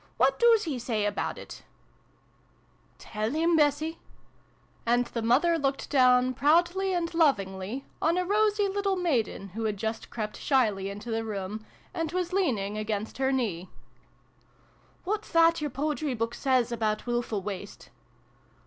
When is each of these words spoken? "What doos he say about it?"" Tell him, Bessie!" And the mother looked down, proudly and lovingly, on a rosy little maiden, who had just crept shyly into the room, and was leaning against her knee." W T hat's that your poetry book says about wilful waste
"What 0.17 0.39
doos 0.39 0.63
he 0.63 0.79
say 0.79 1.05
about 1.05 1.37
it?"" 1.37 1.61
Tell 2.97 3.29
him, 3.29 3.55
Bessie!" 3.55 3.99
And 4.87 5.05
the 5.05 5.21
mother 5.21 5.59
looked 5.59 5.91
down, 5.91 6.33
proudly 6.33 6.91
and 6.91 7.13
lovingly, 7.13 7.85
on 8.01 8.17
a 8.17 8.25
rosy 8.25 8.67
little 8.67 8.95
maiden, 8.95 9.49
who 9.49 9.65
had 9.65 9.77
just 9.77 10.09
crept 10.09 10.37
shyly 10.37 10.89
into 10.89 11.11
the 11.11 11.23
room, 11.23 11.63
and 11.93 12.11
was 12.13 12.33
leaning 12.33 12.79
against 12.79 13.19
her 13.19 13.31
knee." 13.31 13.69
W 15.05 15.19
T 15.19 15.21
hat's 15.21 15.29
that 15.33 15.61
your 15.61 15.69
poetry 15.69 16.15
book 16.15 16.33
says 16.33 16.71
about 16.71 17.05
wilful 17.05 17.43
waste 17.43 17.91